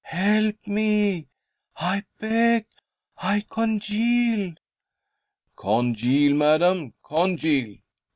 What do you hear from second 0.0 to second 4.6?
"Help me, I beg. I congeal!"